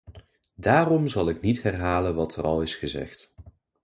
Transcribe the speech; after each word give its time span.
Daarom 0.55 1.07
zal 1.07 1.29
ik 1.29 1.41
niet 1.41 1.61
herhalen 1.61 2.15
wat 2.15 2.35
er 2.35 2.43
al 2.43 2.61
is 2.61 2.75
gezegd. 2.75 3.33